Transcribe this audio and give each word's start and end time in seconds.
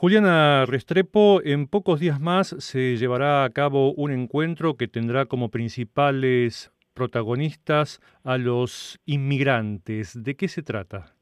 Juliana 0.00 0.64
Restrepo, 0.64 1.42
en 1.44 1.66
pocos 1.66 2.00
días 2.00 2.20
más 2.20 2.56
se 2.58 2.96
llevará 2.96 3.44
a 3.44 3.50
cabo 3.50 3.92
un 3.92 4.12
encuentro 4.12 4.78
que 4.78 4.88
tendrá 4.88 5.26
como 5.26 5.50
principales 5.50 6.72
protagonistas 6.94 8.00
a 8.24 8.38
los 8.38 8.98
inmigrantes. 9.04 10.14
¿De 10.22 10.36
qué 10.36 10.48
se 10.48 10.62
trata? 10.62 11.19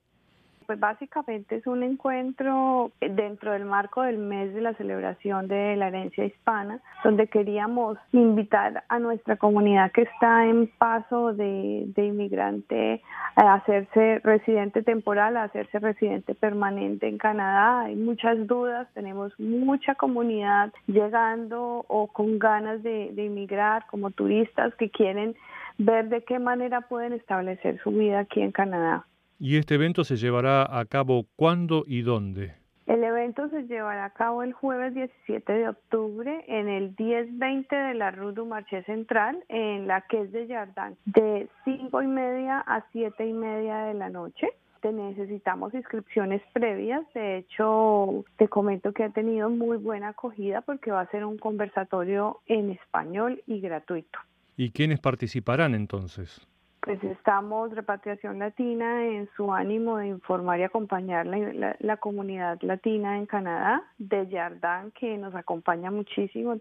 Pues 0.69 0.81
básicamente 0.81 1.57
es 1.57 1.67
un 1.67 1.83
encuentro 1.83 2.93
dentro 3.01 3.53
del 3.53 3.65
marco 3.65 4.03
del 4.03 4.19
mes 4.19 4.53
de 4.53 4.61
la 4.61 4.75
celebración 4.75 5.49
de 5.49 5.77
la 5.77 5.89
herencia 5.89 6.27
hispana, 6.27 6.83
donde 7.03 7.27
queríamos 7.27 7.97
invitar 8.13 8.85
a 8.91 8.99
nuestra 8.99 9.37
comunidad 9.37 9.91
que 9.93 10.03
está 10.03 10.45
en 10.45 10.67
paso 10.77 11.33
de, 11.33 11.85
de 11.97 12.05
inmigrante 12.09 13.01
a 13.37 13.55
hacerse 13.55 14.19
residente 14.19 14.83
temporal, 14.83 15.39
a 15.39 15.45
hacerse 15.45 15.79
residente 15.79 16.35
permanente 16.35 17.09
en 17.09 17.17
Canadá. 17.17 17.85
Hay 17.85 17.97
muchas 17.97 18.47
dudas, 18.47 18.87
tenemos 18.93 19.33
mucha 19.41 19.95
comunidad 19.95 20.71
llegando 20.87 21.87
o 21.89 22.09
con 22.09 22.39
ganas 22.39 22.83
de, 22.83 23.09
de 23.15 23.25
inmigrar 23.25 23.87
como 23.87 24.11
turistas 24.11 24.75
que 24.75 24.91
quieren 24.91 25.35
ver 25.79 26.11
de 26.11 26.25
qué 26.25 26.39
manera 26.39 26.83
pueden 26.83 27.15
establecer 27.15 27.81
su 27.83 27.91
vida 27.91 28.19
aquí 28.19 28.43
en 28.43 28.53
Canadá. 28.53 29.07
¿Y 29.41 29.57
este 29.57 29.77
evento 29.77 30.03
se 30.03 30.17
llevará 30.17 30.79
a 30.81 30.85
cabo 30.85 31.27
cuándo 31.37 31.85
y 31.87 32.03
dónde? 32.03 32.55
El 32.87 33.05
evento 33.05 33.49
se 33.51 33.69
llevará 33.69 34.07
a 34.07 34.11
cabo 34.11 34.43
el 34.43 34.53
jueves 34.53 34.95
17 34.95 35.53
de 35.53 35.69
octubre 35.69 36.45
en 36.49 36.69
el 36.69 36.93
1020 36.99 37.77
de 37.77 37.95
la 37.95 38.11
Rue 38.11 38.33
du 38.33 38.47
Marché 38.47 38.83
Central, 38.83 39.39
en 39.49 39.87
la 39.87 40.01
que 40.01 40.23
es 40.23 40.33
de 40.33 40.49
Jardin, 40.49 40.97
de 41.05 41.49
5 41.65 42.03
y 42.03 42.07
media 42.09 42.59
a 42.67 42.85
7 42.91 43.29
y 43.29 43.33
media 43.33 43.85
de 43.85 43.95
la 43.95 44.09
noche. 44.09 44.49
Te 44.81 44.91
necesitamos 44.91 45.73
inscripciones 45.73 46.43
previas. 46.53 47.03
De 47.15 47.39
hecho, 47.39 48.25
te 48.39 48.49
comento 48.49 48.93
que 48.93 49.05
ha 49.05 49.11
tenido 49.11 49.51
muy 49.51 49.77
buena 49.77 50.09
acogida 50.09 50.63
porque 50.63 50.91
va 50.91 51.03
a 51.03 51.11
ser 51.11 51.25
un 51.25 51.39
conversatorio 51.39 52.41
en 52.47 52.71
español 52.71 53.41
y 53.47 53.61
gratuito. 53.61 54.19
¿Y 54.57 54.71
quiénes 54.71 54.99
participarán 54.99 55.77
entonces? 55.77 56.45
Pues 56.89 57.05
estamos 57.05 57.71
Repatriación 57.75 58.39
Latina 58.39 59.05
en 59.05 59.29
su 59.37 59.53
ánimo 59.53 59.99
de 59.99 60.07
informar 60.07 60.59
y 60.59 60.63
acompañar 60.63 61.27
la, 61.27 61.77
la, 61.79 61.97
comunidad 61.99 62.59
latina 62.63 63.19
en 63.19 63.27
Canadá, 63.27 63.83
de 63.99 64.27
Jardin, 64.27 64.91
que 64.93 65.19
nos 65.19 65.35
acompaña 65.35 65.91
muchísimo. 65.91 66.59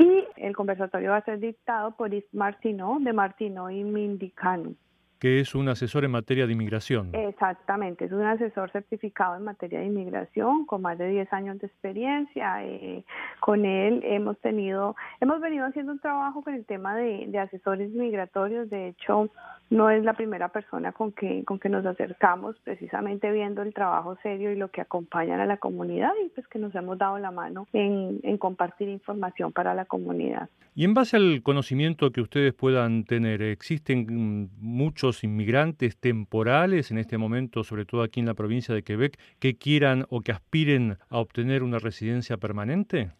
Y 0.00 0.24
el 0.38 0.56
conversatorio 0.56 1.10
va 1.10 1.18
a 1.18 1.24
ser 1.24 1.38
dictado 1.38 1.92
por 1.92 2.10
Yves 2.10 2.34
Martineau, 2.34 2.98
de 2.98 3.12
Martineau 3.12 3.70
y 3.70 3.84
Mindicano 3.84 4.74
que 5.20 5.38
es 5.38 5.54
un 5.54 5.68
asesor 5.68 6.04
en 6.06 6.12
materia 6.12 6.46
de 6.46 6.54
inmigración. 6.54 7.10
Exactamente, 7.12 8.06
es 8.06 8.12
un 8.12 8.22
asesor 8.22 8.70
certificado 8.70 9.36
en 9.36 9.44
materia 9.44 9.80
de 9.80 9.86
inmigración 9.86 10.64
con 10.64 10.80
más 10.80 10.96
de 10.96 11.08
10 11.08 11.32
años 11.34 11.58
de 11.60 11.66
experiencia. 11.66 12.64
Eh, 12.64 13.04
con 13.38 13.66
él 13.66 14.00
hemos 14.02 14.38
tenido, 14.38 14.96
hemos 15.20 15.40
venido 15.40 15.66
haciendo 15.66 15.92
un 15.92 15.98
trabajo 15.98 16.42
con 16.42 16.54
el 16.54 16.64
tema 16.64 16.96
de, 16.96 17.26
de, 17.28 17.38
asesores 17.38 17.90
migratorios. 17.90 18.70
De 18.70 18.88
hecho, 18.88 19.28
no 19.68 19.90
es 19.90 20.02
la 20.04 20.14
primera 20.14 20.48
persona 20.48 20.92
con 20.92 21.12
que, 21.12 21.44
con 21.44 21.58
que 21.58 21.68
nos 21.68 21.84
acercamos, 21.84 22.56
precisamente 22.64 23.30
viendo 23.30 23.60
el 23.60 23.74
trabajo 23.74 24.16
serio 24.22 24.50
y 24.50 24.56
lo 24.56 24.70
que 24.70 24.80
acompañan 24.80 25.38
a 25.38 25.46
la 25.46 25.58
comunidad 25.58 26.12
y 26.24 26.30
pues 26.30 26.48
que 26.48 26.58
nos 26.58 26.74
hemos 26.74 26.96
dado 26.96 27.18
la 27.18 27.30
mano 27.30 27.68
en, 27.74 28.20
en 28.22 28.38
compartir 28.38 28.88
información 28.88 29.52
para 29.52 29.74
la 29.74 29.84
comunidad. 29.84 30.48
Y 30.74 30.84
en 30.84 30.94
base 30.94 31.16
al 31.16 31.42
conocimiento 31.42 32.10
que 32.10 32.20
ustedes 32.20 32.54
puedan 32.54 33.04
tener, 33.04 33.42
¿existen 33.42 34.48
muchos 34.60 35.09
inmigrantes 35.24 35.96
temporales 35.96 36.90
en 36.90 36.98
este 36.98 37.18
momento, 37.18 37.64
sobre 37.64 37.84
todo 37.84 38.02
aquí 38.02 38.20
en 38.20 38.26
la 38.26 38.34
provincia 38.34 38.74
de 38.74 38.82
Quebec, 38.82 39.18
que 39.38 39.56
quieran 39.56 40.06
o 40.08 40.20
que 40.20 40.32
aspiren 40.32 40.98
a 41.08 41.18
obtener 41.18 41.62
una 41.62 41.78
residencia 41.78 42.36
permanente? 42.36 43.10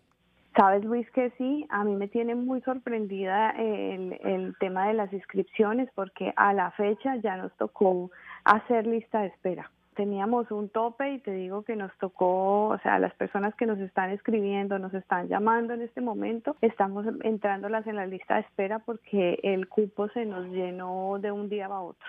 Sabes, 0.56 0.84
Luis, 0.84 1.08
que 1.12 1.30
sí, 1.38 1.66
a 1.70 1.84
mí 1.84 1.94
me 1.94 2.08
tiene 2.08 2.34
muy 2.34 2.61
sorprendida 2.62 3.50
el, 3.50 4.55
tema 4.58 4.88
de 4.88 4.94
las 4.94 5.12
inscripciones 5.12 5.88
porque 5.94 6.33
a 6.36 6.52
la 6.52 6.73
fecha 6.73 7.17
ya 7.17 7.36
nos 7.36 7.52
tocó 7.56 8.11
hacer 8.45 8.86
lista 8.86 9.20
de 9.20 9.29
espera 9.29 9.70
teníamos 10.00 10.50
un 10.50 10.70
tope 10.70 11.12
y 11.12 11.18
te 11.18 11.30
digo 11.30 11.62
que 11.62 11.77
nos 11.77 11.92
tocó, 11.98 12.68
o 12.68 12.78
sea, 12.78 12.98
las 12.98 13.12
personas 13.16 13.55
que 13.55 13.66
nos 13.66 13.78
están 13.80 14.11
escribiendo, 14.12 14.78
nos 14.78 14.94
están 14.94 15.28
llamando 15.28 15.74
en 15.74 15.83
este 15.83 16.00
momento, 16.00 16.56
estamos 16.62 17.05
entrándolas 17.22 17.86
en 17.86 17.96
la 17.96 18.06
lista 18.06 18.36
de 18.36 18.40
espera 18.40 18.78
porque 18.78 19.38
el 19.42 19.68
cupo 19.68 20.08
se 20.08 20.24
nos 20.24 20.46
llenó 20.46 21.18
de 21.20 21.30
un 21.33 21.50
día 21.50 21.66
a 21.66 21.80
otro. 21.83 22.06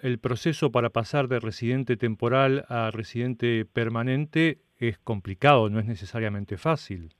El 0.00 0.18
proceso 0.20 0.72
para 0.72 0.88
pasar 0.88 1.28
de 1.28 1.38
residente 1.38 1.98
temporal 1.98 2.64
a 2.70 2.90
residente 2.90 3.66
permanente 3.66 4.62
es 4.78 4.96
complicado, 4.96 5.68
no 5.68 5.78
es 5.78 5.84
necesariamente 5.84 6.56
fácil. 6.56 7.14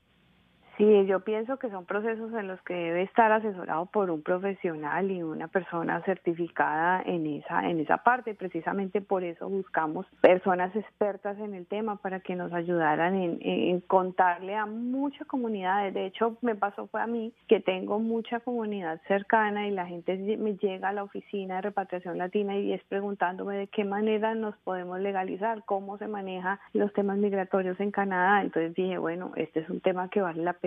Sí, 0.77 1.05
yo 1.05 1.21
pienso 1.21 1.57
que 1.57 1.69
son 1.69 1.85
procesos 1.85 2.33
en 2.33 2.49
los 2.49 2.61
que 2.63 2.73
debe 2.73 3.03
estar 3.03 3.31
asesorado 3.31 3.85
por 3.85 4.11
un 4.11 4.21
profesional 4.21 5.09
y 5.09 5.23
una 5.23 5.47
persona 5.47 6.01
certificada 6.01 7.01
en 7.05 7.25
esa 7.27 7.69
en 7.69 7.79
esa 7.79 7.97
parte. 7.97 8.35
Precisamente 8.35 8.99
por 8.99 9.23
eso 9.23 9.47
buscamos 9.47 10.05
personas 10.19 10.75
expertas 10.75 11.39
en 11.39 11.53
el 11.53 11.65
tema 11.65 11.95
para 11.95 12.19
que 12.19 12.35
nos 12.35 12.51
ayudaran 12.51 13.15
en, 13.15 13.79
contarle 13.87 14.55
a 14.55 14.65
mucha 14.65 15.23
comunidad. 15.23 15.89
De 15.93 16.07
hecho, 16.07 16.35
me 16.41 16.55
pasó 16.55 16.87
fue 16.87 17.01
a 17.01 17.07
mí 17.07 17.31
que 17.47 17.61
tengo 17.61 17.99
mucha 17.99 18.41
comunidad 18.41 18.99
cercana 19.07 19.67
y 19.69 19.71
la 19.71 19.85
gente 19.85 20.17
me 20.37 20.57
llega 20.57 20.89
a 20.89 20.93
la 20.93 21.03
oficina 21.03 21.55
de 21.55 21.61
repatriación 21.61 22.17
latina 22.17 22.57
y 22.57 22.73
es 22.73 22.83
preguntándome 22.83 23.55
de 23.55 23.67
qué 23.67 23.85
manera 23.85 24.35
nos 24.35 24.57
podemos 24.57 24.99
legalizar, 24.99 25.63
cómo 25.63 25.97
se 25.99 26.07
maneja 26.07 26.59
los 26.73 26.91
temas 26.91 27.17
migratorios 27.17 27.79
en 27.79 27.91
Canadá. 27.91 28.41
Entonces 28.41 28.73
dije, 28.75 28.97
bueno, 28.97 29.31
este 29.37 29.61
es 29.61 29.69
un 29.69 29.79
tema 29.79 30.09
que 30.09 30.19
vale 30.19 30.43
la 30.43 30.51
pena 30.51 30.64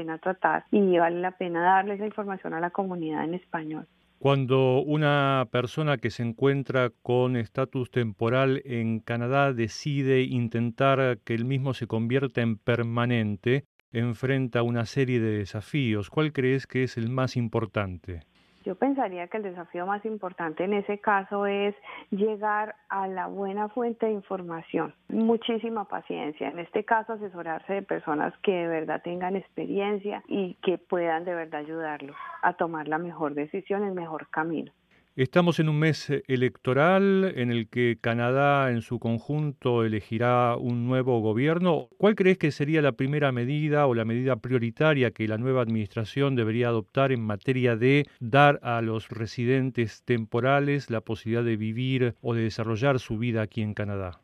y 0.70 0.98
vale 0.98 1.20
la 1.20 1.32
pena 1.32 1.62
darle 1.62 1.94
esa 1.94 2.06
información 2.06 2.54
a 2.54 2.60
la 2.60 2.70
comunidad 2.70 3.25
en 3.25 3.34
español. 3.34 3.86
Cuando 4.19 4.81
una 4.81 5.47
persona 5.53 5.97
que 5.98 6.10
se 6.10 6.25
encuentra 6.25 6.91
con 7.03 7.36
estatus 7.36 7.91
temporal 7.91 8.62
en 8.64 8.98
Canadá 8.98 9.53
decide 9.53 10.22
intentar 10.22 11.19
que 11.25 11.34
el 11.34 11.44
mismo 11.44 11.72
se 11.72 11.87
convierta 11.87 12.41
en 12.41 12.56
permanente, 12.58 13.64
enfrenta 13.92 14.62
una 14.62 14.87
serie 14.87 15.20
de 15.20 15.38
desafíos. 15.38 16.10
¿Cuál 16.10 16.32
crees 16.32 16.66
que 16.66 16.82
es 16.82 16.97
el 16.97 17.10
más 17.10 17.37
importante? 17.37 18.20
Yo 18.69 18.75
pensaría 18.75 19.29
que 19.29 19.39
el 19.39 19.45
desafío 19.45 19.87
más 19.87 20.05
importante 20.05 20.62
en 20.62 20.75
ese 20.75 20.99
caso 20.99 21.47
es 21.47 21.75
llegar 22.11 22.75
a 22.91 23.09
la 23.09 23.27
buena 23.27 23.71
fuente 23.71 24.05
de 24.05 24.12
información. 24.12 24.93
Muchísima 25.09 25.87
paciencia. 25.87 26.51
En 26.51 26.59
este 26.59 26.84
caso, 26.84 27.15
asesorarse 27.15 27.73
de 27.73 27.83
personas 27.83 28.34
que 28.43 28.53
de 28.53 28.69
verdad 28.69 29.01
tengan 29.03 29.37
experiencia 29.37 30.23
y 30.29 30.53
que 30.56 30.77
puedan 30.77 31.25
de 31.25 31.34
verdad 31.34 31.61
ayudarlos 31.61 32.15
a 32.43 32.53
tomar 32.53 32.89
la 32.89 32.99
mejor 32.99 33.33
decisión, 33.33 33.84
el 33.84 33.95
mejor 33.95 34.29
camino. 34.29 34.71
Estamos 35.19 35.59
en 35.59 35.69
un 35.69 35.81
mes 35.81 36.11
eh, 36.11 36.23
electoral 36.29 37.33
en 37.34 37.51
el 37.51 37.69
que 37.69 37.99
Canadá 38.01 38.71
en 38.71 38.83
su 38.83 39.01
conjunto 39.01 39.84
elegirá 39.84 40.56
un 40.56 40.87
nuevo 40.87 41.19
gobierno. 41.21 41.89
¿Cuál 41.99 42.15
crees 42.15 42.39
que 42.39 42.53
sería 42.53 42.83
la 42.83 42.93
primera 42.93 43.33
medida 43.33 43.89
o 43.89 43.97
la 43.97 44.05
medida 44.05 44.37
prioritaria 44.37 45.11
que 45.11 45.27
la 45.27 45.37
nueva 45.37 45.62
administración 45.62 46.37
debería 46.37 46.69
adoptar 46.69 47.11
en 47.11 47.21
materia 47.21 47.75
de 47.75 48.06
dar 48.21 48.61
a 48.62 48.81
los 48.81 49.09
residentes 49.09 50.05
temporales 50.05 50.89
la 50.89 51.01
posibilidad 51.01 51.43
de 51.43 51.56
vivir 51.56 52.15
o 52.21 52.35
de 52.35 52.43
desarrollar 52.43 53.00
su 53.00 53.19
vida 53.19 53.43
aquí 53.43 53.61
en 53.62 53.75
Canadá? 53.75 54.21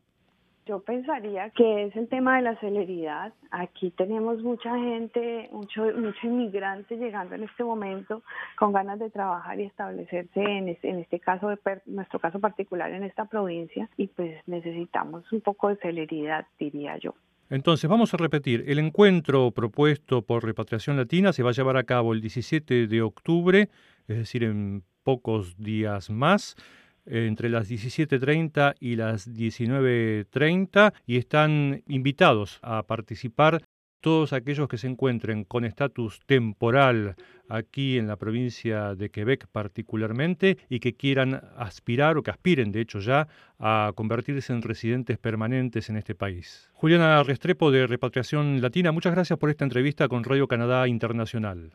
Yo 0.66 0.80
pensaría 0.80 1.50
que 1.50 1.84
es 1.84 1.96
el 1.96 2.08
tema 2.08 2.36
de 2.36 2.42
la 2.42 2.58
celeridad. 2.58 3.34
Aquí 3.50 3.90
tenemos 3.90 4.42
mucha 4.42 4.74
gente, 4.78 5.50
mucho, 5.52 5.84
mucho 5.96 6.26
inmigrante 6.26 6.96
llegando 6.96 7.34
en 7.34 7.42
este 7.42 7.64
momento 7.64 8.22
con 8.56 8.72
ganas 8.72 8.98
de 8.98 9.10
trabajar 9.10 9.60
y 9.60 9.64
establecerse 9.64 10.40
en 10.40 10.70
este, 10.70 10.88
en 10.88 11.00
este 11.00 11.20
caso, 11.20 11.48
de 11.48 11.58
nuestro 11.84 12.18
caso 12.18 12.40
particular 12.40 12.90
en 12.92 13.04
esta 13.04 13.26
provincia 13.26 13.90
y 13.98 14.06
pues 14.06 14.40
necesitamos 14.46 15.30
un 15.32 15.42
poco 15.42 15.68
de 15.68 15.76
celeridad, 15.76 16.46
diría 16.58 16.96
yo. 16.96 17.14
Entonces, 17.50 17.90
vamos 17.90 18.14
a 18.14 18.16
repetir, 18.16 18.64
el 18.66 18.78
encuentro 18.78 19.50
propuesto 19.50 20.22
por 20.22 20.44
Repatriación 20.44 20.96
Latina 20.96 21.34
se 21.34 21.42
va 21.42 21.50
a 21.50 21.52
llevar 21.52 21.76
a 21.76 21.84
cabo 21.84 22.14
el 22.14 22.22
17 22.22 22.86
de 22.86 23.02
octubre, 23.02 23.68
es 24.08 24.16
decir, 24.16 24.44
en 24.44 24.82
pocos 25.02 25.58
días 25.58 26.08
más 26.08 26.56
entre 27.06 27.48
las 27.48 27.70
17.30 27.70 28.74
y 28.80 28.96
las 28.96 29.28
19.30 29.28 30.92
y 31.06 31.16
están 31.16 31.82
invitados 31.86 32.58
a 32.62 32.82
participar 32.84 33.62
todos 34.04 34.34
aquellos 34.34 34.68
que 34.68 34.76
se 34.76 34.86
encuentren 34.86 35.44
con 35.44 35.64
estatus 35.64 36.20
temporal 36.26 37.16
aquí 37.48 37.96
en 37.96 38.06
la 38.06 38.16
provincia 38.16 38.94
de 38.94 39.08
Quebec 39.08 39.46
particularmente 39.50 40.58
y 40.68 40.80
que 40.80 40.94
quieran 40.94 41.40
aspirar 41.56 42.18
o 42.18 42.22
que 42.22 42.30
aspiren 42.30 42.70
de 42.70 42.82
hecho 42.82 43.00
ya 43.00 43.28
a 43.58 43.92
convertirse 43.94 44.52
en 44.52 44.60
residentes 44.60 45.16
permanentes 45.16 45.88
en 45.88 45.96
este 45.96 46.14
país. 46.14 46.68
Juliana 46.74 47.22
Restrepo 47.22 47.70
de 47.70 47.86
Repatriación 47.86 48.60
Latina, 48.60 48.92
muchas 48.92 49.14
gracias 49.14 49.38
por 49.38 49.48
esta 49.48 49.64
entrevista 49.64 50.06
con 50.06 50.22
Radio 50.22 50.48
Canadá 50.48 50.86
Internacional. 50.86 51.72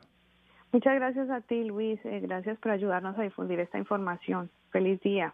Muchas 0.71 0.95
gracias 0.95 1.29
a 1.29 1.41
ti, 1.41 1.63
Luis. 1.63 1.99
Eh, 2.05 2.19
gracias 2.21 2.57
por 2.59 2.71
ayudarnos 2.71 3.17
a 3.17 3.23
difundir 3.23 3.59
esta 3.59 3.77
información. 3.77 4.51
Feliz 4.71 4.99
día. 5.01 5.33